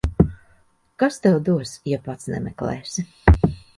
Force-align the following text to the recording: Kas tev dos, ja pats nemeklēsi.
Kas 1.03 1.19
tev 1.27 1.37
dos, 1.49 1.73
ja 1.91 1.99
pats 2.09 2.33
nemeklēsi. 2.37 3.05